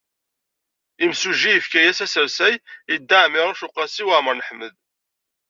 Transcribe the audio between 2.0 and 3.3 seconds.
asersay i Dda